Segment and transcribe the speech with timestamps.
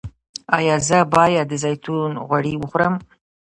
[0.57, 2.93] ایا زه باید د زیتون غوړي وخورم؟